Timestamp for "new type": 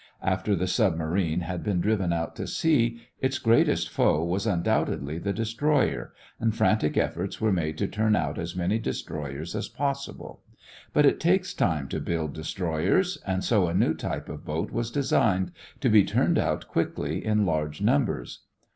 13.75-14.27